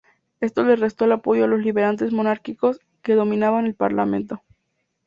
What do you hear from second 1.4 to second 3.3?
de los liberales monárquicos, que